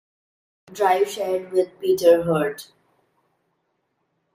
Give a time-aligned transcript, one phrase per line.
[0.73, 2.71] Drive shared with Peter Hirt.